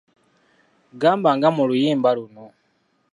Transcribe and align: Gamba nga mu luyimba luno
Gamba 1.01 1.29
nga 1.37 1.49
mu 1.55 1.63
luyimba 1.69 2.09
luno 2.17 2.45